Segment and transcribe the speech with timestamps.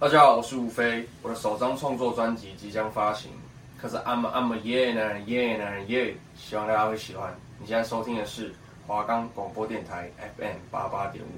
[0.00, 3.30] 大家好，我是吴飞，我的首张创作专辑即将发行，
[3.78, 7.30] 可是 I'm a, I'm a yeah 男人 yeah 男人 yeah，希望大家会喜欢。
[7.58, 8.50] 你现在收听的是
[8.86, 11.28] 华冈广播电台 FM 八八点五。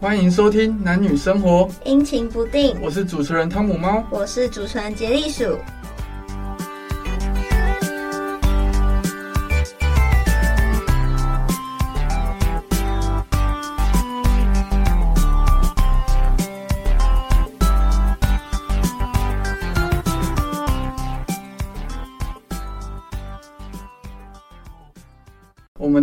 [0.00, 2.76] 欢迎收听男女生活，阴晴不定。
[2.82, 5.56] 我是主持人汤姆猫，我是主持人杰利鼠。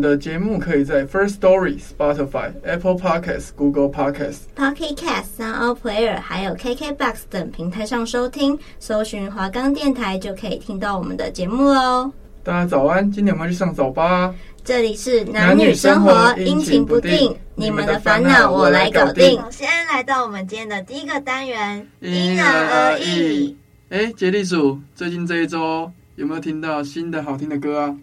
[0.05, 12.11] 的节目可以在 First Story、Spotify、Apple Podcasts、Google Podcasts、Pocket Cast、Sound Player，还有 KKBox 等平台上收听，搜寻华冈电台就可以听到我们的节目喽。
[12.43, 14.31] 大家早安，今天我们要去上早八。
[14.63, 19.41] 这里是男女生活，阴晴不定，你们的烦恼我来搞定。
[19.41, 23.57] 首先来到我们今天的第一个单元，因人而异。
[23.89, 27.95] 哎，杰利鼠，最近这一周有没有听到新的好听的歌啊？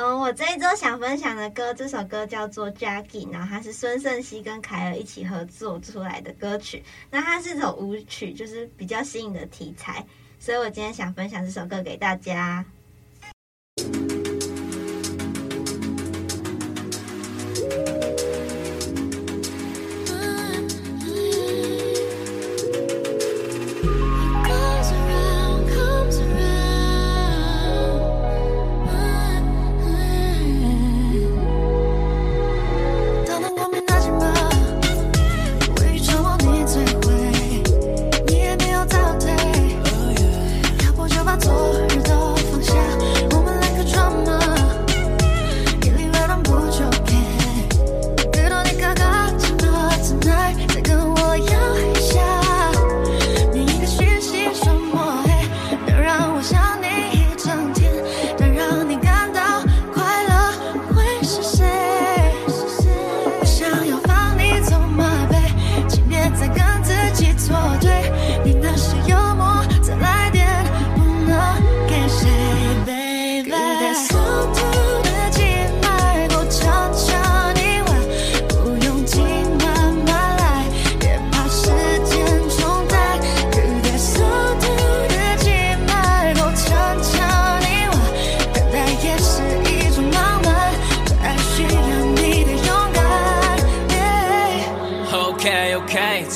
[0.00, 6.84] 嗯，我这一周想分享的歌，这首歌叫做《Jackie》，然后它是孙盛熙跟凯尔一起合作出来的歌曲。
[7.10, 10.06] 那它是一首舞曲，就是比较新颖的题材，
[10.38, 12.64] 所以我今天想分享这首歌给大家。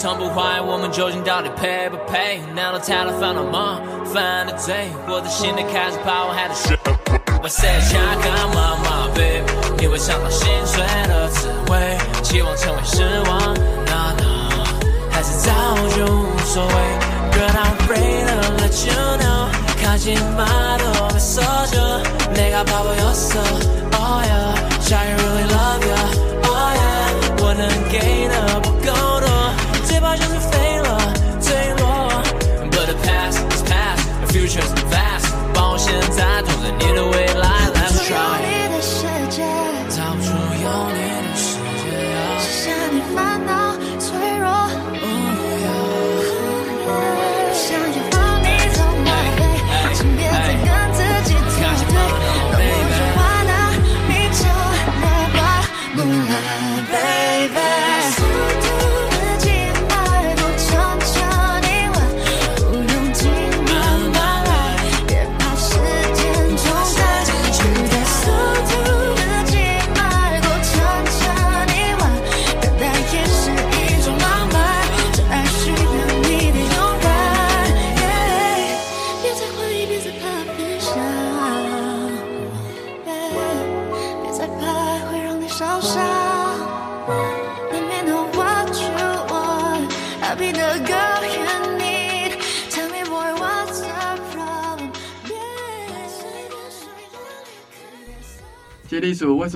[0.01, 2.39] 从不怀疑我们究竟到底配不配？
[2.55, 3.79] 难道太多烦恼吗？
[4.13, 6.77] 犯了罪，我的心里开始怕，我还得学。
[7.43, 9.43] 我 say 想干嘛嘛，baby？
[9.77, 13.53] 你会尝到心碎的滋味，期望成为失望，
[13.85, 14.65] no no，
[15.11, 15.51] 还是早
[15.95, 16.73] 就无所谓。
[17.31, 19.49] Girl I'm afraid to let you know，
[19.83, 20.45] 靠近吗？
[20.79, 22.01] 都别说着，
[22.33, 27.61] 내가 바보였어，oh yeah，shall you really love you，oh yeah，我能
[27.91, 28.50] 给的不够多。
[30.14, 30.51] 最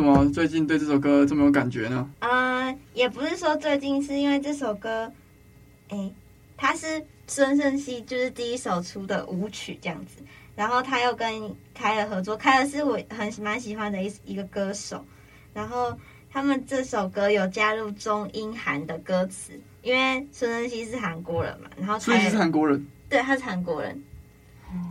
[0.07, 2.09] 么最近对这首歌这么有感觉呢？
[2.21, 5.13] 啊、呃，也不是说最近，是因为这首歌，
[5.89, 6.11] 哎，
[6.57, 10.23] 它是孙盛熙就是第一首出的舞曲这样子，
[10.55, 15.05] 然后他又跟凯尔合作，凯尔是我很蛮喜欢的一一个歌手，
[15.53, 15.93] 然后
[16.31, 24.01] 他们这首歌有加入中英韩的歌词，因为孙盛熙是韩国人嘛，然后凯尔是韩国人，对，他是韩国人，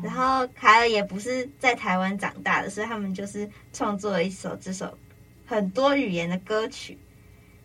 [0.04, 4.98] 然后凯尔也不是在台湾长大的，所以他们就是创作了一首这首
[5.46, 6.98] 很多语言的歌曲。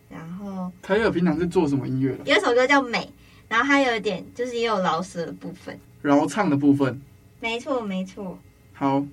[0.09, 2.23] 然后凯尔平常是做什么音乐的？
[2.25, 2.99] 有一首歌叫《美》，
[3.47, 7.01] 然后它有一点就是也有饶舌的部分，饶唱的部分。
[7.39, 8.37] 没错，没错。
[8.73, 9.05] 好，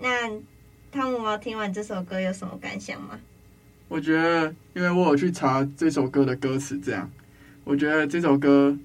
[0.00, 0.28] 那
[0.90, 3.18] 汤姆猫听完这首歌有什么感想吗？
[3.86, 7.08] 我觉得，因为我有去查这首歌的歌词，这样，
[7.64, 8.76] 我觉得这首歌。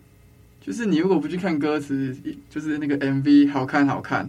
[0.62, 2.16] 就是你如果不去看歌词，
[2.50, 4.28] 就是那个 MV 好看好看，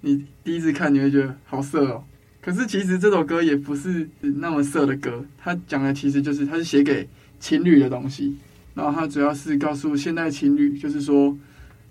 [0.00, 2.04] 你第一次看你会觉得好色哦。
[2.46, 7.08] 可是其实这首歌也不是那么色的歌，它讲的其实就是它是写给
[7.40, 8.36] 情侣的东西。
[8.72, 11.36] 然后它主要是告诉现代情侣，就是说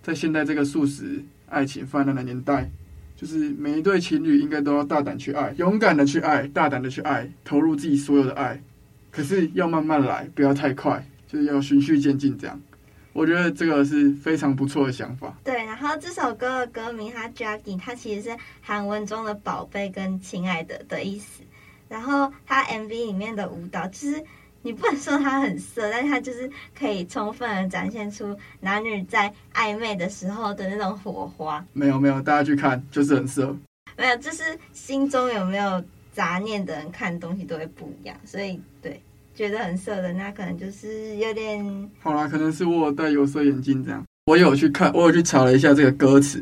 [0.01, 2.71] 在现在这个速食爱情泛滥的年代，
[3.17, 8.63] 就是每一对情侣应该都要大胆去爱，勇敢的去爱，大胆的去爱，投入自己所有的爱。
[9.11, 12.57] 可是要慢慢来，不要太快，就是要循序渐进这样。
[13.15, 15.33] 我觉得这个是非常不错的想法。
[15.41, 21.41] 对，然后这首歌的歌名它 Jaggy，它其实是韩文中的宝贝跟亲爱的的意思。
[21.87, 24.21] 然后它 MV 里面的舞蹈，其实
[24.63, 31.65] 你不能说它很色，但是它就是可以充分的展现出男女在暧昧的时候的那种火花。
[31.71, 33.55] 没有没有，大家去看就是很色。
[33.95, 35.81] 没有，就是心中有没有
[36.11, 38.99] 杂念的人看东西都会不一样，所以对。
[39.35, 44.01] 觉得很色的，那可能就是有点好啦，可能是我有戴有色眼镜这样。
[44.27, 46.41] 我有去看，我有去查了一下这个歌词。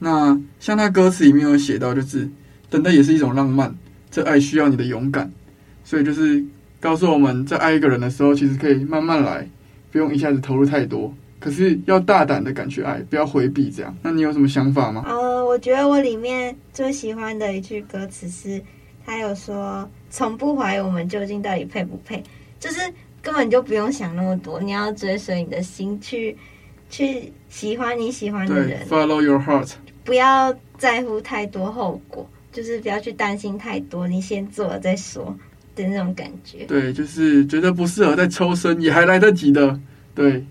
[0.00, 2.28] 那像他歌词里面有写到，就是
[2.68, 3.72] 等待也是一种浪漫，
[4.10, 5.30] 这爱需要你的勇敢。
[5.84, 6.44] 所以就是
[6.80, 9.48] 告诉我们在爱一个人的时候，其实可以慢慢来，
[9.92, 11.14] 不用一下子投入太多。
[11.38, 13.96] 可是要大胆的敢去爱，不要回避这样。
[14.02, 15.04] 那你有什么想法吗？
[15.06, 18.60] 呃，我觉得我里面最喜欢的一句歌词是，
[19.06, 19.88] 他有说。
[20.16, 22.22] 从不怀疑我们究竟到底配不配，
[22.60, 22.78] 就是
[23.20, 26.36] 根本就不用想那么多，你要追随你的心去
[26.88, 29.72] 去喜欢你喜欢的人，Follow your heart，
[30.04, 35.36] 不要在乎太多后果，就是不要去担心太多，你先做了再说
[35.74, 36.64] 的那种感觉。
[36.66, 39.80] 对，就是觉得不适合再抽身也还来得及的，
[40.14, 40.44] 对，就是，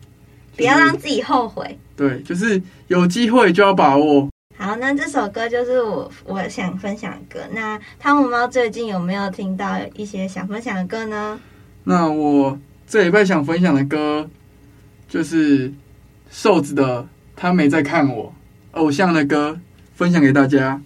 [0.58, 1.80] 不要让自己后悔。
[1.96, 4.28] 对，就是有机会就要把握。
[4.64, 7.46] 好，那这首歌就是我我想分享的歌。
[7.52, 11.38] 那汤姆猫最近有没有听到一些想分享的歌呢？
[11.84, 12.58] 那我
[12.88, 14.30] 这礼拜想分享的歌
[15.10, 15.70] 就是
[16.30, 17.04] 瘦子的
[17.36, 18.34] 《他没在看我》，
[18.80, 19.60] 偶像的歌，
[19.96, 20.80] 分享给大家。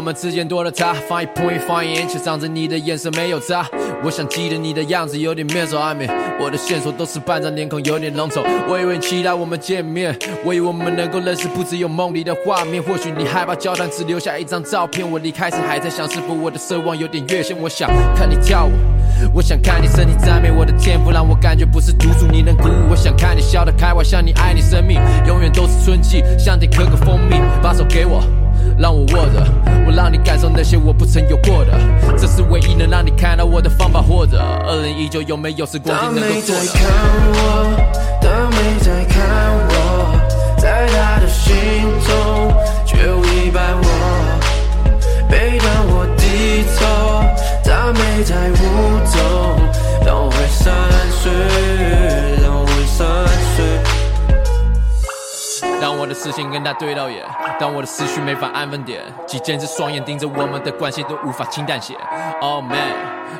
[0.00, 0.94] 我们之间多了他。
[1.06, 3.68] 放一 point，放一眼，却仗着你的眼神没有差。
[4.02, 6.08] 我想记得你的样子，有点面熟暧昧。
[6.40, 8.42] 我的线索都是半张脸孔，有点浓稠。
[8.66, 12.82] 我以为你期待我们见面，我以为我们能够认识，不只有梦里的画面。
[12.82, 15.06] 或许你害怕交谈，只留下一张照片。
[15.08, 17.54] 我离开时还在想，是否我的奢望有点越线。
[17.60, 18.72] 我想看你跳舞，
[19.34, 22.88] 我想看你身体赞美我的天赋，让我感觉不是赌注你能鼓舞。
[22.88, 28.24] 我想看你笑得开怀，像你爱你生命，永远都是春季，像得可可蜂蜜，把手给我。
[28.78, 29.44] 让我握着，
[29.86, 31.72] 我让你感受那些我不曾有过的，
[32.16, 34.00] 这是唯一能让你看到我的方法。
[34.00, 36.60] 或者，二零一九有没有时光机能够做的？
[36.62, 36.80] 他没在看
[37.32, 37.36] 我，
[38.22, 39.18] 他没在看
[39.68, 39.74] 我，
[40.58, 41.52] 在他的心
[42.06, 42.08] 中
[42.86, 43.84] 却无一百我。
[45.28, 46.80] 每当我低头，
[47.62, 48.54] 他没在舞
[49.12, 49.18] 动，
[50.06, 50.72] 都会散
[51.10, 51.30] 碎，
[56.00, 57.22] 我的视线跟他对到眼，
[57.58, 61.94] 当我的思绪没法安分点，几千只双眼盯着我们的关系都无法轻淡些。
[62.40, 62.94] Oh man，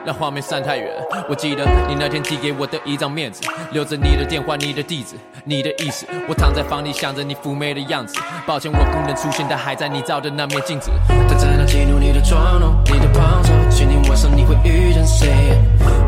[0.04, 0.92] 那画面散太远。
[1.26, 3.40] 我记得你那天递给我的一张面子，
[3.72, 6.06] 留着你的电话、你的地址、你的意思。
[6.28, 8.20] 我躺在房里想着你妩媚的样子。
[8.46, 10.90] 抱歉我不能出现，但还在你照的那面镜子。
[11.08, 15.28] 他在那记录你的妆容、你的胖瘦，今天晚上你会遇见谁？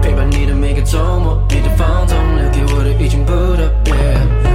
[0.03, 3.95] 陪伴你的每个周末，你的放纵留给我的已经不特别。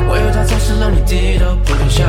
[0.10, 2.04] 我有他总是让你低头，不敢下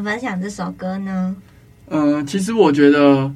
[0.00, 1.36] 想分享这首歌呢？
[1.88, 3.30] 嗯、呃，其实我觉得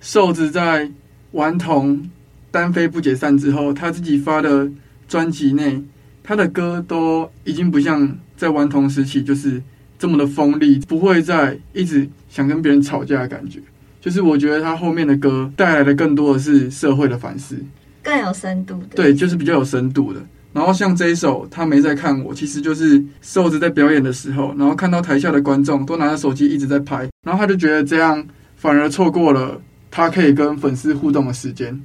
[0.00, 0.90] 瘦子在
[1.30, 2.10] 顽童
[2.50, 4.68] 单飞不解散之后，他自己发的
[5.06, 5.80] 专辑内，
[6.24, 9.62] 他的歌都已经不像在顽童时期就是
[9.96, 13.60] 这么的锋利，不会再一直想跟别人吵架的感觉。
[14.00, 17.56] 就是我觉得他后面的歌带来的更多的是社会的反思，
[18.02, 18.96] 更有深度的。
[18.96, 20.20] 对，就是比较有深度的。
[20.52, 28.26] 然后像这一首，他没在看我，其实就是瘦子在表演的时候，然后看到台下的观众都拿着手机一直在拍，然后他就觉得这样
[28.56, 31.78] 反而错过了他可以跟粉丝互动的时间。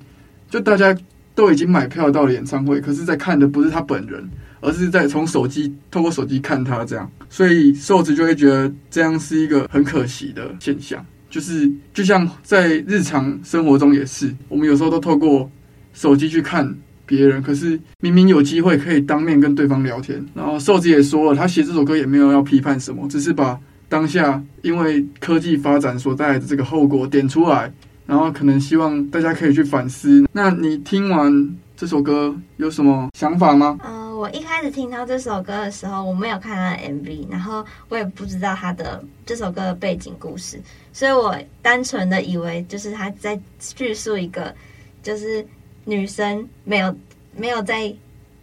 [0.50, 0.96] 就大家
[1.36, 4.28] 都已经买票到了演唱会，可是在看的不是他本人，
[4.62, 11.06] 而是在从手机透过手机看他这样，所以瘦子就会觉得这样是一个很可惜的现象。
[11.30, 15.52] 就是就像在日常生活中也是，我们有时候都透过
[15.94, 16.74] 手机去看。
[17.06, 27.72] 别人可是明明有机会可以当面跟对方聊天，然后瘦子也说了，他写这首歌也没有要批判什么，只是把当下因为科技发展所带来的这个后果点出来，
[28.06, 30.26] 然后可能希望大家可以去反思。
[30.32, 33.78] 那你听完这首歌有什么想法吗？
[33.84, 40.58] 嗯、我一开始听到这首歌的时候，我没有看他的 MV，然后我也不知道他的这首歌的背景故事，
[40.94, 44.56] 所以我单纯的以为就是他在叙述一个
[45.04, 45.46] 就是。
[45.86, 46.96] 女生没有
[47.36, 47.94] 没有在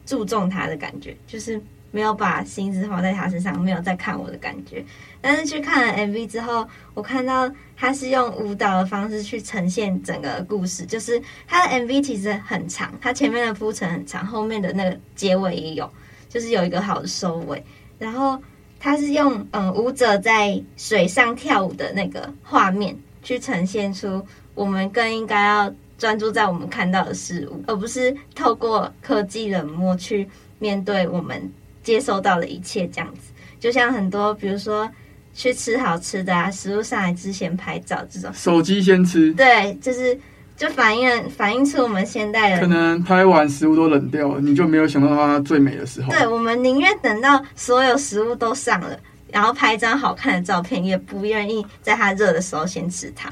[0.05, 4.85] 注重他的感觉，就是没有把心思放在他身上，没有在看我的感觉。
[5.21, 15.91] 但是去看了 MV 之后，我看到他是用舞蹈的方式去呈现整个故事，就是他的 MV 其实很长，他前面的铺陈很长，后面的那个结尾也有，
[16.29, 17.63] 就是有一个好的收尾。
[17.99, 18.41] 然后
[18.79, 25.73] 他是用嗯舞者在水上跳舞的那个画面去呈现出我们更应该要。
[26.01, 30.27] 专注在我们看到的事物，而不是透过科技冷漠去
[30.59, 31.39] 面对我们
[31.83, 32.89] 接收到的一切。
[32.89, 33.31] 这样子，
[33.61, 34.91] 就像很多，比如说
[35.35, 39.31] 去吃好吃的啊，食物上来之前拍照这种，手机先吃。
[39.35, 40.19] 对，就是
[40.57, 46.11] 就反映反映出我们现代人可能拍完食物都冷掉了，你就没有想到它最美的时候。
[46.11, 48.99] 对，我们宁愿等到所有食物都上了，
[49.31, 53.31] 然后拍一张好看的照片，也不愿意在它热的时候先吃它。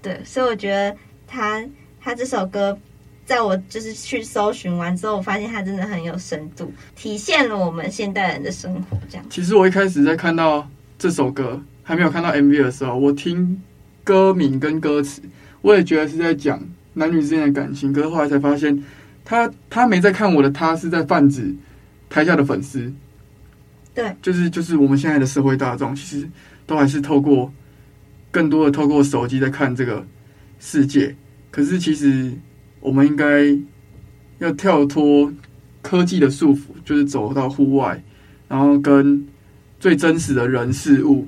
[0.00, 0.96] 对，所以我觉得
[1.26, 1.62] 它。
[2.08, 2.74] 他这首歌，
[3.26, 8.98] 在我就是去搜寻完之后，我发现他真的很有深度，体现了我们现代人的生活。
[9.10, 9.26] 这样。
[9.28, 10.66] 其实我一开始在看到
[10.98, 13.62] 这首歌，还没有看到 MV 的时候，我听
[14.04, 15.20] 歌名跟歌词，
[15.60, 16.58] 我也觉得是在讲
[16.94, 17.92] 男女之间的感情。
[17.92, 18.82] 可是后来才发现，
[19.22, 21.54] 他他没在看我的，他是在泛指
[22.08, 22.90] 台下的粉丝。
[23.94, 26.26] 对，就是就是我们现在的社会大众，其实
[26.66, 27.52] 都还是透过
[28.30, 30.02] 更多的透过手机在看这个
[30.58, 31.14] 世界。
[31.50, 32.32] 可是，其实
[32.80, 33.56] 我们应该
[34.38, 35.32] 要跳脱
[35.82, 38.00] 科技的束缚，就是走到户外，
[38.46, 39.26] 然后跟
[39.80, 41.26] 最真实的人事物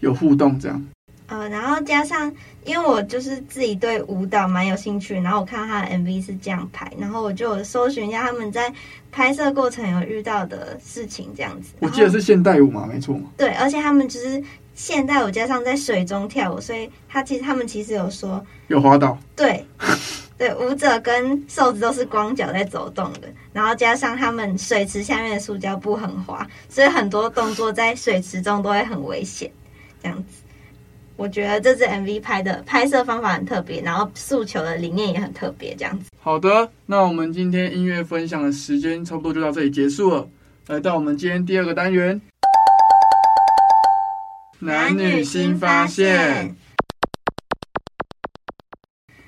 [0.00, 0.86] 有互动，这样。
[1.26, 2.32] 呃，然后加上，
[2.64, 8.72] 因为我就是自己对舞蹈蛮有兴趣，然后我看到他的 MV 是这样拍，然后我就搜寻一下他们在
[9.10, 11.74] 拍摄过程有遇到的事情，这样子。
[11.80, 13.20] 我记得是现代舞嘛，没错。
[13.36, 14.42] 对，而且他们就是。
[14.76, 19.64] 现代舞加上在水中跳舞，所以他其实他们其实有说有滑倒，对
[20.38, 23.22] 对，舞者跟瘦子都是光脚在走动的，
[23.54, 29.50] 然后加上他们水池下面的塑胶布很滑，所以很多动作在水池中都会很危险。
[30.02, 30.42] 这样子，
[31.16, 35.74] 我觉得这支 MV 拍的拍摄方法很特别，然后诉求的理念也很特别。
[35.74, 40.28] 这样子，好的，那我们今天音乐分享的时间差不多就到这里结束了，
[40.66, 42.20] 来到我们今天第二个单元。
[44.58, 46.56] 男女新发现。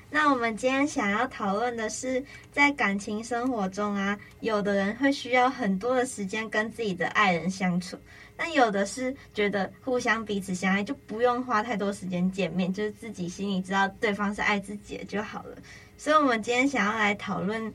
[0.09, 7.95] 那我们今天想要讨论的是，在感情生活中啊，有的人会需要很多的时间跟自己的爱人相处，
[8.35, 15.55] 但有的是觉得互相彼此相爱，就不用花太多时间见面，就是自己心里知道对方是爱自己的就好了。
[15.95, 17.71] 所以，我们今天想要来讨论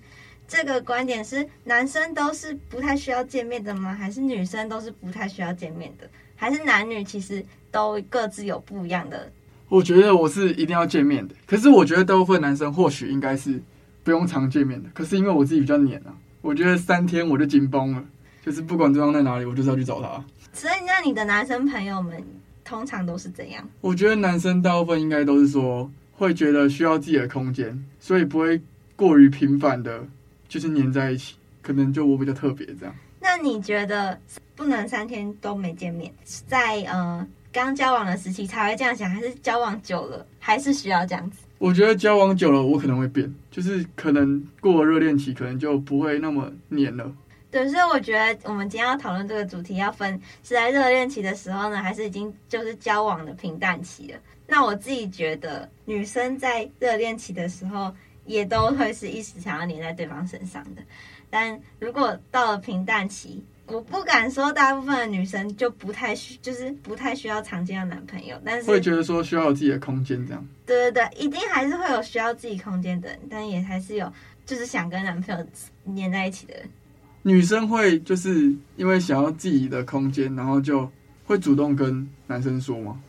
[0.49, 3.95] 这个观点是：男生都是不太需要见面的吗？
[3.95, 6.11] 还是女生都是不太需要见面的？
[6.37, 9.31] 还是男女其实都各自有不一样的。
[9.69, 13.61] 我觉得我是一定要见面的，可是我觉得大部分男生或许应该是
[14.03, 14.88] 不用常见面的。
[14.93, 18.05] 可是因为我自己比较黏啊，我觉得三天我就紧绷了，
[18.45, 20.23] 就是不管对方在哪里，我就是要去找他。
[20.53, 22.23] 所以那你的男生朋友们
[22.64, 23.69] 通常都是怎样？
[23.81, 28.61] 我觉得男生大部分应该都是说会觉得需要自己的空间，所以不会
[28.95, 30.07] 过于频繁的，
[30.49, 31.35] 就是黏在一起。
[31.62, 32.95] 可能就我比较特别这样。
[33.19, 34.21] 那你觉得？
[34.57, 36.13] 不能三天都没见面，
[36.47, 41.39] 在呃刚交往的时期才会这样想，还是交往久了还是需要这样子？
[41.59, 47.11] 我觉得交往久了，我可能会变，就是可能过了热恋期，可能就不会那么黏了。
[47.51, 54.19] 对，所以我觉得我们今天要讨论这个主题，要分是在热恋期的时候呢，还是已经就是交往的平淡期了？
[54.47, 57.95] 那我自己觉得，女生在热恋期的时候，
[58.27, 60.83] 也都会是一时想要黏在对方身上的。
[61.31, 70.47] 但如果到了平淡期，我不敢说大部分的女生就不太需，就是不太需要常见的男朋友，但是会觉得说需要有自己的空间这样。
[70.66, 74.12] 对对对，一定还是会有需要自己空间的人，但也还是有
[74.44, 75.47] 就是想跟男朋友
[75.85, 76.68] 黏在一起的人。
[77.23, 80.90] 女生会就是因为想要自己的空间，然后就
[81.25, 83.00] 会主动跟男生说吗？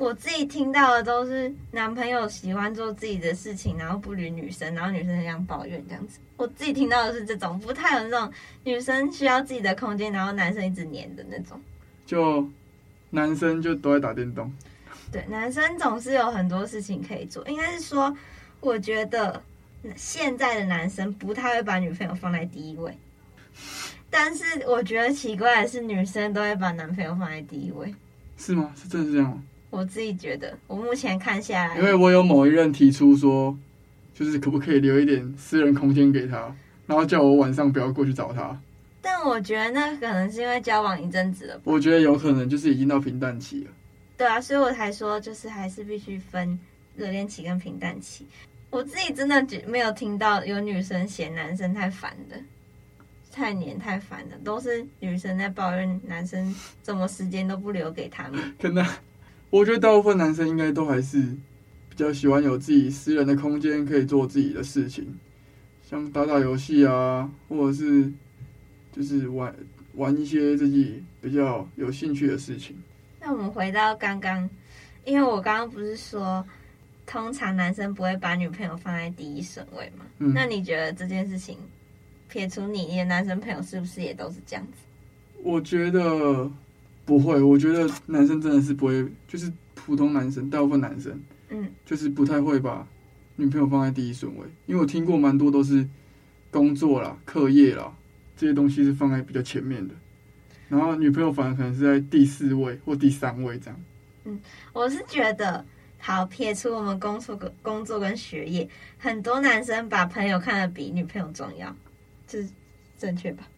[0.00, 6.18] 我自己听到的都是男朋友喜欢做自己的事情，然后不理女生，然后女生这样抱怨这样子。
[6.38, 8.32] 我自己听到的是这种，不太有那种
[8.64, 11.60] 女生需要自己的空间，然后男生一直黏的那种。
[12.06, 12.48] 就
[13.10, 14.50] 男生就都在打电动。
[15.12, 17.46] 对，男生总是有很多事情可以做。
[17.46, 18.16] 应该是说，
[18.60, 19.42] 我觉得
[19.96, 22.96] 现在的男生不太会把女朋友放在第一位。
[24.08, 27.94] 但是我觉得奇怪的是，女生都会把男朋友放在第一位，
[28.38, 28.72] 是吗？
[28.74, 29.42] 是真的是这样吗？
[29.70, 33.56] 我自己觉得，我目前看下来，因为我有某一任提出说，
[34.12, 36.54] 就是可不可以留一点私人空间给他，
[36.86, 38.60] 然后叫我晚上不要过去找他。
[39.00, 41.62] 但我觉得那可能是因为交往一阵子了吧。
[41.64, 43.70] 我觉得有可能就是已经到平淡期了。
[44.16, 46.58] 对啊，所以我才说，就是还是必须分
[46.96, 48.26] 热恋期跟平淡期。
[48.68, 52.36] 我自己真的觉没有听到有女生嫌男生太烦的。
[53.32, 58.40] 太黏太烦的，都是女生在抱怨男生怎么时间都不留给他们。
[58.60, 58.84] 可能，
[59.50, 61.20] 我觉得大部分男生应该都还是
[61.88, 65.06] 比较喜欢有自己私人的空间，可以做自己的事情，
[65.88, 68.10] 像打打游戏啊，或者是
[68.92, 69.54] 就是玩
[69.94, 72.76] 玩一些自己比较有兴趣的事情。
[73.20, 74.48] 那我们回到刚刚，
[75.04, 76.44] 因为我刚刚不是说，
[77.04, 80.06] 通常男生不会把女朋友放在第一顺位嘛？
[80.20, 81.58] 嗯，那你觉得这件事情？
[82.28, 84.72] 撇除你，你的男生朋友是不是也都是这样子？
[85.42, 86.48] 我觉得
[87.10, 92.86] 不会，我觉得男生真的是不会，就是普通男生，大部分男生，嗯，就是不太会把
[93.34, 95.84] 女朋友放在第一顺位，因为我听过蛮多都是
[96.52, 97.92] 工作啦、课业啦
[98.36, 99.94] 这些东西是放在比较前面的，
[100.68, 103.80] 然后女朋友反而可能是在第四位或第三位这样。
[104.26, 104.38] 嗯，
[104.72, 105.66] 我是觉得，
[105.98, 108.68] 好，撇除我们工作跟工作跟学业，
[108.98, 111.74] 很多男生把朋友看得比女朋友重要。
[112.28, 112.48] 是
[112.96, 113.48] 正确吧？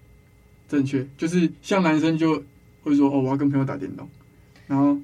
[0.70, 2.42] 正确，就是像男生就
[2.82, 4.08] 会说：“哦，我要跟朋友打电动。”
[4.66, 4.98] 然后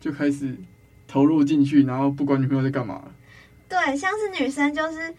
[0.00, 0.56] 就开始
[1.06, 3.14] 投入进去，然后不管女朋友在干嘛了。
[3.68, 5.14] 对，像是女生就是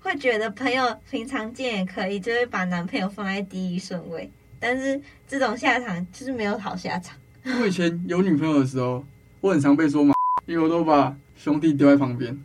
[0.00, 4.30] 会觉得朋友平常见也可以，就会把男朋友放在第一顺位。
[4.58, 7.16] 但是这种下场就是没有好下场。
[7.60, 9.04] 我以前有女朋友的时候，
[9.40, 10.14] 我很常被说嘛，
[10.46, 12.38] 因为我都把兄弟丢在旁边，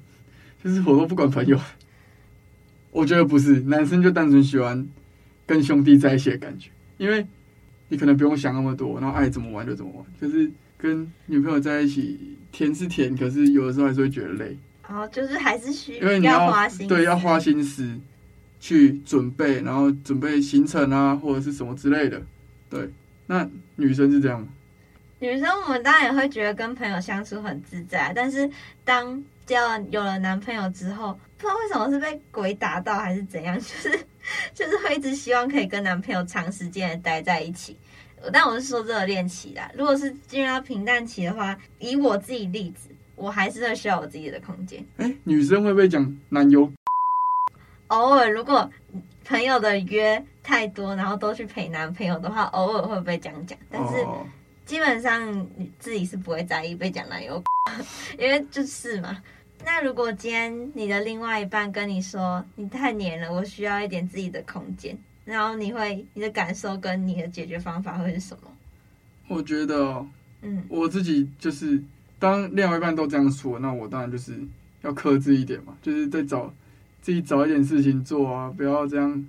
[0.64, 1.60] 就是我都不管朋友。
[2.92, 4.88] 我觉得不是，男生就单纯喜欢
[5.46, 7.28] 跟兄弟在一起的感觉，因为
[7.90, 10.06] 你可能不用想那么多，然后爱怎么玩就怎么玩。
[10.20, 14.58] 就是跟女朋友在一起，甜是甜，可是有的时候还是会觉得累。
[14.88, 17.98] 哦，就是还是需因为你要，要花心，对，要花心思
[18.60, 22.22] 去准备，然后准备行程啊，或者是什么之类的。
[22.70, 22.90] 对，
[23.28, 24.48] 那女生是这样吗？
[25.20, 28.48] 女生我们当然也会觉得跟朋友相处很自在，但是
[28.84, 34.06] 当交了有了男朋友之后，不知道为什么是被鬼打到还是怎样， 就是
[34.54, 37.78] 就是会一直希望可以跟男朋友长时间的待在一起。
[38.34, 44.84] 但我是说热恋期啦，如果是进入到平淡期的话，以我自己例子，我还是会需要我自己的空间。
[44.98, 46.72] 哎、欸，女生会不会讲男友？
[47.88, 48.68] 偶尔如果
[49.24, 53.56] 朋友的约太多，然后都去陪男朋友的话，偶尔会不会讲讲？
[53.70, 54.04] 但是
[54.66, 57.42] 基本上你自己是不会在意被讲男友，
[58.18, 59.22] 因为就是嘛。
[59.64, 68.52] 那如果今天你的另外一半跟你说你太黏了，我需要一点自己的空间，然后你会你的感受跟你的解决方法会是什么？
[69.28, 70.06] 我觉得，
[70.42, 71.82] 嗯，我自己就是
[72.20, 74.38] 当另外一半都这样说，那我当然就是
[74.82, 76.54] 要克制一点嘛，就是在找
[77.02, 79.26] 自己找一点事情做啊，不要这样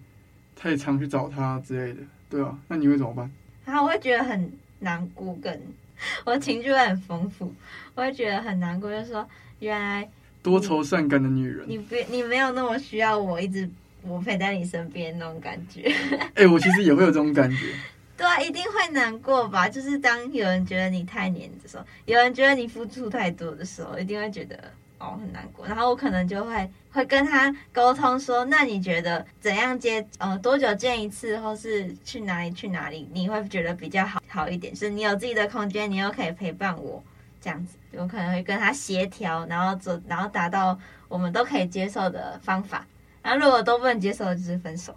[0.55, 3.31] 太常去找他之类的，对啊，那你会怎么办？
[3.65, 5.61] 然后我会觉得很难过，跟
[6.25, 7.53] 我情绪会很丰富，
[7.95, 9.29] 我会觉得很难过，就是说
[9.61, 10.09] 原来。
[10.43, 13.69] 多愁善感的女人，你别，你没有那么需要我一直
[14.03, 15.93] 我陪在你身边那种感觉。
[16.13, 17.75] 哎、欸，我其实也会有这种感觉。
[18.17, 19.69] 对啊，一定会难过吧？
[19.69, 24.73] 就是当有人觉得你太黏的时候，有人觉得你付出太多的时候，一定会觉得
[25.07, 25.67] 哦很难过。
[25.67, 30.07] 然后我可能就会会跟他沟通说，那你觉得怎样接？
[30.19, 34.75] 呃，多久见一次，或是去哪里去哪里，你会觉得比较好好一点？
[34.75, 37.03] 是你有自己的空间，你又可以陪伴我。
[37.39, 42.85] 这样子，我可能会跟他协调，然后做，然后达到我们都可以接受的方法。
[43.23, 44.93] 然后如果都不能接受，就是分手。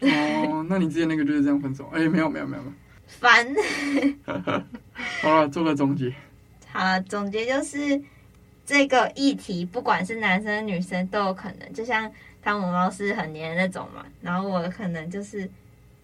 [0.00, 1.88] 哦，那你之前那个就是这样分手？
[1.94, 2.72] 哎，没有没有没有没有。
[3.06, 3.46] 烦。
[5.22, 6.12] 好了，做个总结。
[6.70, 7.98] 好了，总结就是
[8.66, 11.72] 这个议题，不管是男生女生都有可能。
[11.72, 12.10] 就像
[12.42, 15.48] 汤姆猫是很黏的那种嘛，然后我可能就是。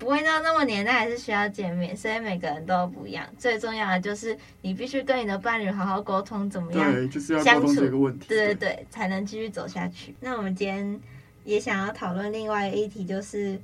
[0.01, 3.29] 不会到那么黏，但还是需要见面，所以每个人都不一样。
[3.37, 6.91] 最重要的就是你必须跟你的伴侣好好沟通，怎么样？
[6.91, 8.25] 对，就是要沟通这个问题。
[8.27, 10.15] 对对对，才能继续走下去。
[10.19, 11.01] 那我们今天
[11.45, 13.61] 也想要讨论另外一个议题，就是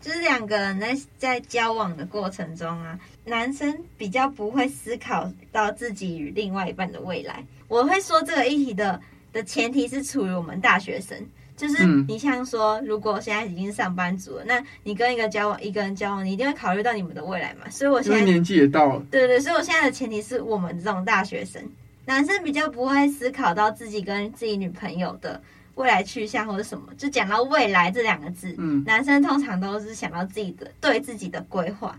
[0.00, 7.44] 就是两个人在在交往的过程中啊，男生比较不会思考到自己与另外一半的未来。
[7.70, 9.00] 我会说这个议题的
[9.32, 11.16] 的前提是处于我们大学生。
[11.56, 17.68] 就是你像说，如果现在已经是上班族了，那你跟一个交往一个人交往，你一定会考虑到你们的未来嘛。
[17.68, 21.62] 所以我现在年纪也到了，对对，所以我现在的前提是我们这种大学生，
[22.06, 25.38] 男生比较不会思考到自己跟自己女朋友的
[25.74, 26.88] 未来去向或者什么。
[26.96, 31.94] 就讲到未来这两个字，嗯，男生通常都是想到自己的对自己的规划，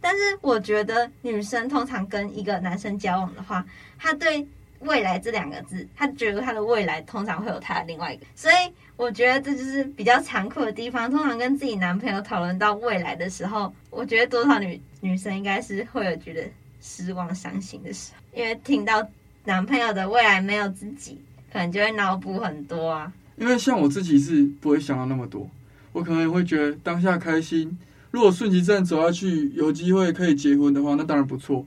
[0.00, 3.62] 但是我觉得女生通常跟一个男生交往的话，
[3.98, 4.48] 他对
[4.84, 8.54] 未来这两个字，他觉得他的未来通常会有他的另外一个，所以。
[8.94, 11.10] 我觉得这就是比较残酷的地方。
[11.10, 16.44] 通常跟自己男朋友讨论到未来的时候，我觉得多少女女生应该是会有觉得
[16.80, 19.04] 失望、伤心的时候，因为听到
[19.44, 21.18] 男朋友的未来没有自己，
[21.52, 23.12] 可能就会脑补很多啊。
[23.36, 25.50] 因为像我自己是不会想到那么多，
[25.90, 27.76] 我可能会觉得当下开心。
[28.12, 31.66] 如果顺其自然走下去，有机会可以结婚的话，那当然不错。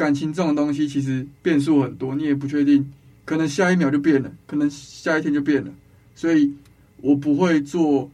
[0.00, 2.90] 感情这种东西其实变数很多，你也不确定，
[3.26, 5.70] 可能下一秒就变了，可能下一天就变了，
[6.14, 6.50] 所以。
[7.02, 8.10] 我不会做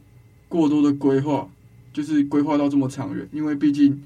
[0.47, 1.45] 过多的规划，
[1.91, 4.01] 就是规划到这么长远，因为毕竟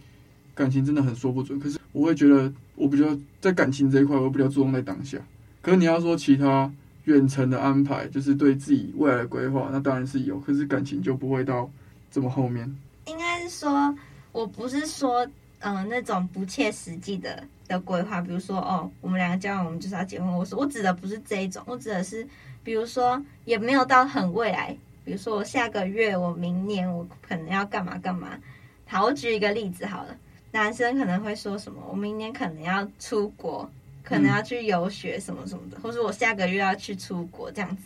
[0.56, 1.60] 感情真的很说不准。
[1.60, 5.20] 可是我会觉得，我比较在感情这一块，我比较注重在当下。
[5.62, 10.40] 可是你要说其他远程的安排，就是对自己未来的规划，那当然是有。
[10.40, 11.70] 可是感情就不会到
[12.10, 12.76] 这么后面。
[13.06, 13.96] 应该是说，
[14.32, 15.24] 我不是说，
[15.60, 20.32] 嗯、那种不切实际的的规划，比如说，哦，我们两个交往，我们就是要结婚。
[20.32, 22.28] 我说，我指的不是这一种，我指的是。
[22.64, 24.78] 比如说，也没有到很未来。
[25.04, 28.38] 比如说，我下个月，我明年，我可能要干嘛干嘛。
[28.86, 30.16] 好，我举一个例子好了。
[30.52, 31.82] 男生可能会说什么？
[31.90, 33.68] 我明年可能要出国，
[34.04, 37.84] 可能要去游学什么什么的，或者我下个月要去出国这样子。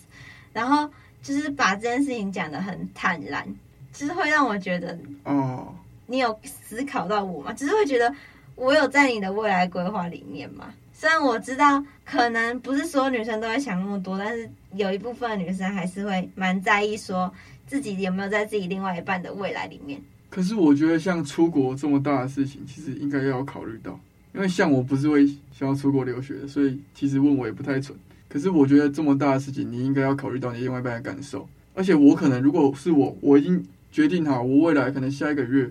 [0.51, 0.91] 然后
[1.23, 3.47] 就是把这件事情讲得很坦然，
[3.93, 5.73] 就是会让我觉得，哦，
[6.05, 7.53] 你有思考到我吗？
[7.53, 8.13] 只是会觉得
[8.55, 10.73] 我有在你的未来规划里面吗？
[10.93, 17.31] 虽然我知道，可能不是所有女生都会想那么多，但是有一部分女生还是会蛮在意，说
[17.67, 20.01] 自己有没有在自己另外一半的未来里面。
[20.29, 23.99] 可是我觉得，像出国这么大的事情，其实应该要考虑到，
[24.33, 27.97] 因为像我不是会想要出国留学的，所以其实问我也不太蠢。
[28.29, 31.47] 可是我觉得这么大的事情，你应该要考虑到你另外一半的感受。
[31.73, 35.69] 而且我可能，如果是我，我已经决定好，我未来可能下一个月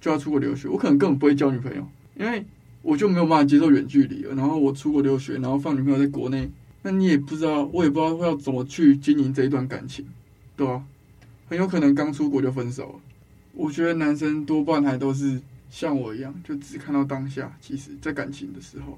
[0.00, 1.86] 就要出国留学，我可能根本不会交女朋友，
[2.18, 2.44] 因为。
[2.80, 6.48] 我就没有办法接受远距离了，然后我出国留学，然后放女朋友在国内，
[6.82, 10.06] 那你也不知道，我也不知道会要怎么去经营这一段感情，
[10.56, 10.82] 对吧？
[11.48, 13.00] 很有可能刚出国就分手了。
[13.52, 17.52] 我觉得男生多半还都是像我一样，就只看到当下。
[17.60, 18.96] 其实，在感情的时候，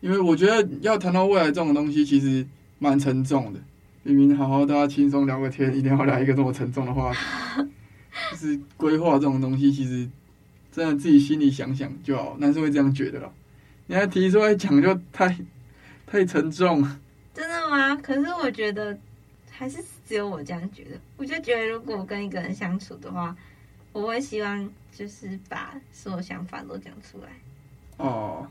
[0.00, 2.44] 因为我觉得要谈到未来这种东西，其实
[2.78, 3.60] 蛮沉重的。
[4.02, 7.18] 明明好好大家轻松聊个天，一定要来一个这么沉重的话题，
[8.32, 10.08] 就是规划这种东西，其实。
[10.72, 13.32] 真的自己心里想想就好，男生会这样觉得了。
[13.86, 15.36] 你还提出来讲，就太
[16.06, 17.00] 太沉重了。
[17.34, 17.96] 真的吗？
[17.96, 18.96] 可是我觉得
[19.50, 20.90] 还是只有我这样觉得。
[21.16, 23.36] 我就觉得，如果我跟一个人相处的话，
[23.92, 27.28] 我会希望就是把所有想法都讲出来。
[27.96, 28.46] 哦。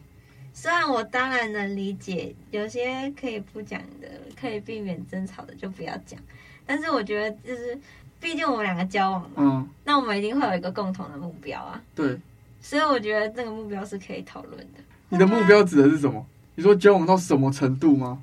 [0.54, 6.20] 虽然我当然能理解，有些可以不讲的，可以避免争吵的就不要讲。
[6.66, 7.80] 但是我觉得就是。
[8.22, 11.82] 毕竟我们两个交往嘛，嗯，那我们一定会有一个共同的目标啊。
[11.96, 12.20] 对，
[12.62, 14.80] 所以我觉得这个目标是可以讨论的。
[15.08, 16.26] 你的目标指的是什么？
[16.56, 18.22] 你说交往到什么程度吗？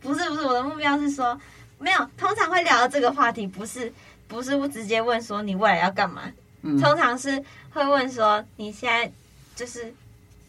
[0.00, 1.38] 不是不是，我的目标是说，
[1.78, 3.92] 没有，通常会聊到这个话题，不是
[4.26, 6.22] 不是不直接问说你未来要干嘛，
[6.62, 9.12] 嗯，通常是会问说你现在
[9.54, 9.92] 就是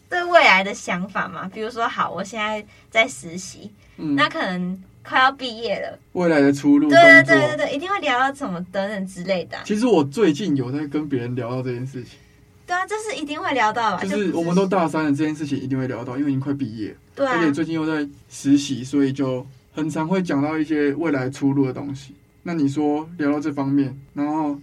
[0.08, 1.50] 对未来的想法嘛。
[1.52, 4.82] 比如说，好，我现在在实习，嗯，那可能。
[5.06, 9.62] 快要毕业了，未来的出路，对对对对对，一定会聊到什么等等之类的啊。
[9.64, 12.18] 其实我最近有在跟别人聊到这件事情。
[12.66, 14.02] 对啊，这是一定会聊到吧？
[14.02, 16.92] 就是我们都大三了，这件事情一定会聊到，因为已经快毕业。
[17.14, 17.34] 对啊。
[17.36, 22.12] 而且最近又在实习，所以就很常会讲到一些未来出路的东西。
[22.42, 24.58] 那你说聊到这方面，然后，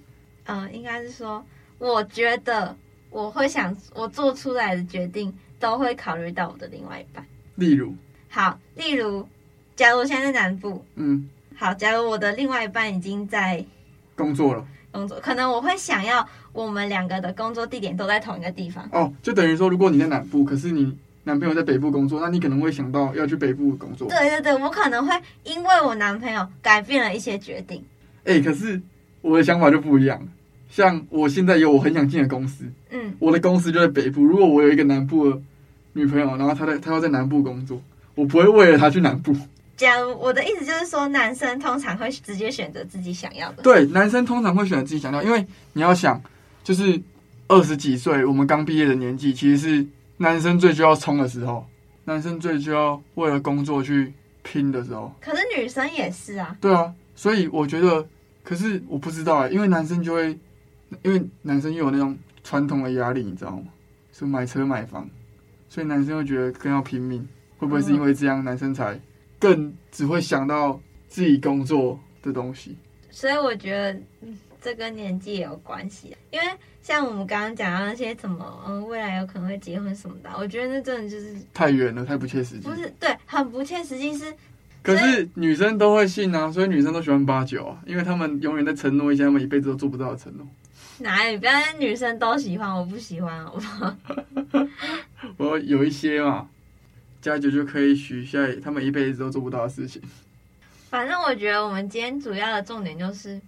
[0.46, 1.46] 嗯，应该是说，
[1.80, 2.76] 我觉得
[3.10, 7.26] 我会想，我做出来的决定都会考虑到我的另外一半。
[7.56, 7.96] 例如。
[8.30, 9.28] 好，例如，
[9.76, 13.64] 假如我现在在南部，嗯，好，假如我的另外一半已经在
[14.16, 14.66] 工作了。
[14.92, 18.88] 工作，可能我会想要我们两个的工作地点都在同一个地方。
[18.92, 24.08] 哦，就等于说，如果你在南部，可是你男朋友在北部工作，那你可能会想到要去北部工作。
[24.08, 27.84] 对对对，我可能会因为我男朋友改变了一些决定。
[28.26, 28.80] 哎、欸，可是
[29.22, 30.22] 我的想法就不一样。
[30.70, 34.24] 像我现在有我很想进的公司，嗯，我的公司就在北部。
[34.24, 35.42] 如果我有一个南部的
[35.94, 37.82] 女朋友，然后她在她要在南部工作，
[38.14, 39.36] 我不会为了她去南部。
[39.76, 43.64] 假如我的意思就是说，男生通常会直接选择自己想要的。
[43.64, 46.22] 对，男生通常会选择自己想要，因为你要想，
[46.64, 47.02] 就是
[47.48, 51.68] 二十几岁，我们刚毕业的年纪，其实是男生最需要冲的时候，
[52.06, 55.14] 男生最需要为了工作去拼的时候。
[55.20, 56.56] 可是女生也是啊。
[56.62, 58.08] 对啊，所以我觉得，
[58.44, 60.38] 可是我不知道哎，因为男生就会，
[61.02, 63.64] 因为男生又有那种传统的压力，你知道吗？
[64.12, 65.10] 是买车买房，
[65.68, 67.28] 所以男生会觉得更要拼命。
[67.58, 69.00] 会不会是因为这样，男生才？
[69.44, 70.80] 更只会想到
[71.10, 72.78] 自己工作的东西，
[73.12, 74.00] 所以我觉得
[74.62, 76.16] 这跟年纪也有关系。
[76.32, 76.46] 因为
[76.82, 82.68] 像我们刚刚讲到那些什么，嗯，未来有可能会结婚什么的，我觉得那真的就是太远了，太不切实际。
[82.68, 84.18] 不是，对，很不切实际。
[84.18, 84.34] 是，
[84.82, 90.48] 可是女生都会信啊，所以女生都喜欢八九啊，因为他们永远在承诺一些他们一辈子都做不到的承诺。
[91.00, 91.36] 哪里？
[91.38, 93.96] 不要女生都喜欢，我不喜欢，好不好？
[95.36, 96.48] 我有一些嘛。
[97.24, 100.02] 加九就可以许下他们一辈子都做不到的事情。
[100.90, 103.40] 反正我觉得我们今天主要的重点就是，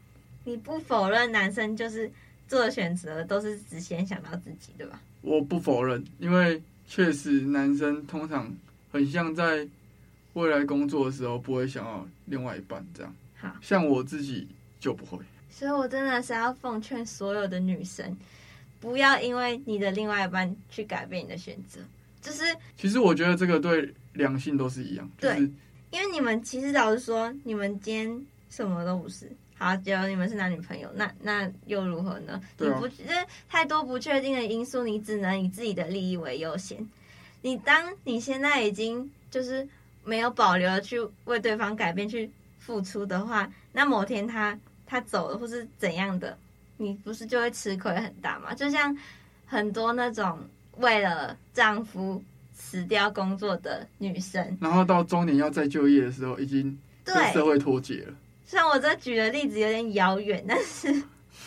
[0.45, 2.09] 你不否认男生就是
[2.47, 5.01] 做的选择都是只先想到自己，对吧？
[5.21, 8.49] 我不否认，因为确实男生通常
[8.93, 9.67] 很像在
[10.33, 13.13] 未来工作的时候不会想要另外一半这样。
[13.35, 14.47] 好，像我自己
[14.79, 15.19] 就不会。
[15.49, 18.17] 所以我真的是要奉劝所有的女生，
[18.79, 21.81] 不要因为你的另外一半去改变你的选择。
[22.25, 22.43] 就是，
[22.75, 25.07] 其实我觉得这个对两性都是一样。
[25.19, 25.51] 就是、对，
[25.91, 29.31] 因为你们其实老实说，你们今天什么都不是。
[29.57, 32.33] 好，假如你们是男女朋友，那那又如何呢？
[32.33, 33.11] 啊、你不，就是
[33.47, 36.83] 太多不确定的因素，你只能以自己的利益为优先。
[37.43, 39.67] 你当你现在已经就是
[40.03, 44.57] 没有保留的去为对方改变、去付出的话，那某天他
[44.87, 46.35] 他走了或是怎样的，
[46.77, 48.53] 你不是就会吃亏很大吗？
[48.53, 48.97] 就像
[49.45, 50.39] 很多那种。
[50.77, 52.21] 为了丈夫
[52.55, 58.13] 辞掉工作的女生，然后到中年要再就业的时候，已经跟社会脱节了。
[58.45, 61.03] 虽然我这举的例子有点遥远，但是，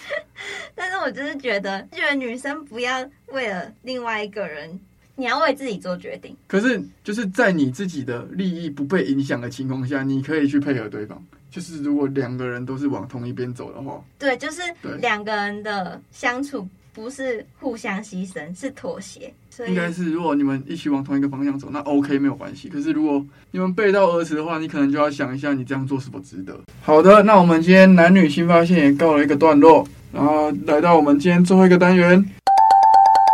[0.74, 4.78] 但是我就是觉得，觉得女生不要为了另外一个人，
[5.14, 6.36] 你要为自己做决定。
[6.46, 11.24] 可是，就是在你自己的利益不被影响的情况下，你可以去配合对方。
[11.50, 14.60] 就是如果两个人都是往同一边走的话，对，就是
[15.00, 16.68] 两个人的相处。
[16.98, 19.32] 不是互相牺牲，是妥协。
[19.48, 22.68] 所以应该是，如果你们一起往同一个方向走，那 OK 没有关系。
[22.68, 26.58] 可是如果你们背道而驰的话，你可能就要想一下，你这样做是否值得。
[26.82, 32.28] 好的，那我们今天男女新发现也告了一个段落，然后来到我们今天最后一个单元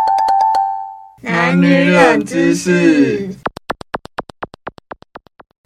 [1.23, 3.27] ——男女冷知识。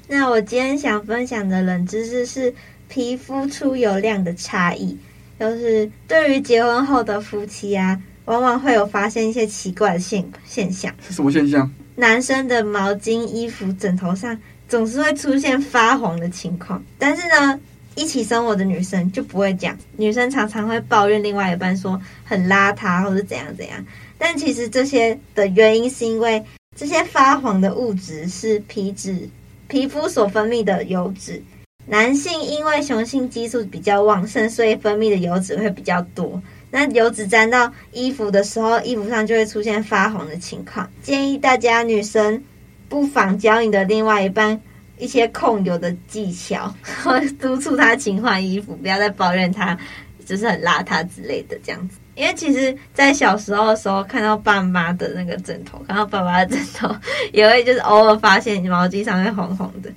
[0.07, 2.53] 那我今天想分享的冷知识是
[2.87, 4.97] 皮肤出油量的差异。
[5.39, 10.93] 就是对于结婚后的夫妻啊，往往会有发现一些奇怪的现现象。
[11.07, 11.71] 是什么现象？
[11.95, 17.59] 男生的毛巾、衣服、枕头上总是会出现发黄的情况，但是呢，
[17.95, 19.77] 一起生活的女生就不会讲。
[19.97, 23.85] 女生常常会抱怨另外一半说很邋遢或者怎样怎样，
[24.17, 26.43] 但其实这些的原因是因为
[26.75, 29.27] 这些发黄的物质是皮脂、
[29.67, 31.41] 皮肤所分泌的油脂。
[31.89, 36.39] 男性因为雄性激素比较旺盛，所以分泌的油脂会比较多。
[36.69, 40.87] 那油脂沾到衣服的时候，衣服上就会出现发红的情况。
[41.01, 42.43] 建议大家女生
[42.87, 44.61] 不妨教你的另外一半
[44.99, 46.71] 一些控油的技巧，
[47.03, 49.75] 或 督促他勤换衣服，不要再抱怨他
[50.23, 51.97] 就是很邋遢之类的这样子。
[52.13, 56.95] 因为其实，在小时候的时候，看到爸妈的那个枕头，看到爸爸的枕头，
[57.33, 59.89] 也会就是偶尔发现毛巾上面红红的。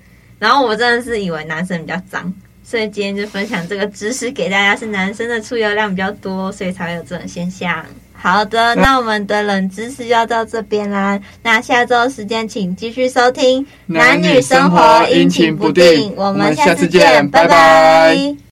[0.43, 7.85] 然后我真的是以为男生比较脏，所以今天就分享这个知识给大家，是男生的出油量比较多，所以才会有这种现象。
[8.13, 11.21] 好的，那我们的冷知识就要到这边啦。
[11.45, 18.43] 那下周时间请继续收听男女生活阴晴不定，我们下次见，拜拜。